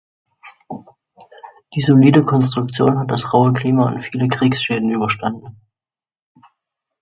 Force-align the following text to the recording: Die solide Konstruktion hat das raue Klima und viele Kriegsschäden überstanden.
Die 1.75 1.79
solide 1.81 2.25
Konstruktion 2.25 2.97
hat 2.97 3.11
das 3.11 3.33
raue 3.35 3.53
Klima 3.53 3.85
und 3.89 4.01
viele 4.01 4.27
Kriegsschäden 4.29 4.89
überstanden. 4.89 5.61